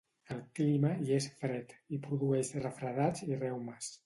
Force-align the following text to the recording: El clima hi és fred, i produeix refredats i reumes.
El 0.35 0.37
clima 0.59 0.93
hi 1.03 1.13
és 1.19 1.27
fred, 1.43 1.75
i 1.97 2.01
produeix 2.09 2.53
refredats 2.65 3.29
i 3.31 3.43
reumes. 3.45 3.97